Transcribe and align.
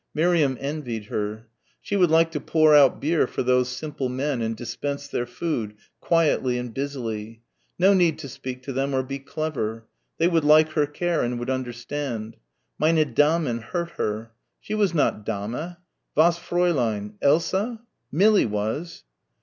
Miriam 0.15 0.57
envied 0.59 1.05
her. 1.09 1.45
She 1.79 1.95
would 1.95 2.09
like 2.09 2.31
to 2.31 2.39
pour 2.39 2.75
out 2.75 2.99
beer 2.99 3.27
for 3.27 3.43
those 3.43 3.69
simple 3.69 4.09
men 4.09 4.41
and 4.41 4.57
dispense 4.57 5.07
their 5.07 5.27
food... 5.27 5.75
quietly 5.99 6.57
and 6.57 6.73
busily.... 6.73 7.43
No 7.77 7.93
need 7.93 8.17
to 8.17 8.27
speak 8.27 8.63
to 8.63 8.73
them, 8.73 8.95
or 8.95 9.03
be 9.03 9.19
clever. 9.19 9.85
They 10.17 10.27
would 10.27 10.43
like 10.43 10.69
her 10.71 10.87
care 10.87 11.21
and 11.21 11.37
would 11.37 11.51
understand. 11.51 12.37
"Meine 12.79 13.13
Damen" 13.13 13.59
hurt 13.61 13.91
her. 13.97 14.31
She 14.59 14.73
was 14.73 14.95
not 14.95 15.23
Dame 15.23 15.75
Was 16.15 16.39
Fräulein? 16.39 17.13
Elsa? 17.21 17.81
Millie 18.11 18.47
was. 18.47 19.03